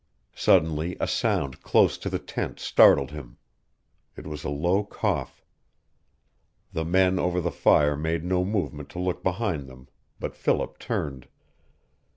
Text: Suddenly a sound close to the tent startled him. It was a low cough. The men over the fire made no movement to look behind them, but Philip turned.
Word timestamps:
Suddenly 0.33 0.97
a 0.99 1.05
sound 1.07 1.61
close 1.61 1.95
to 1.99 2.09
the 2.09 2.17
tent 2.17 2.59
startled 2.59 3.11
him. 3.11 3.37
It 4.17 4.25
was 4.25 4.43
a 4.43 4.49
low 4.49 4.83
cough. 4.83 5.43
The 6.73 6.83
men 6.85 7.19
over 7.19 7.39
the 7.39 7.51
fire 7.51 7.95
made 7.95 8.23
no 8.25 8.43
movement 8.43 8.89
to 8.89 8.99
look 8.99 9.21
behind 9.21 9.67
them, 9.67 9.89
but 10.19 10.35
Philip 10.35 10.79
turned. 10.79 11.27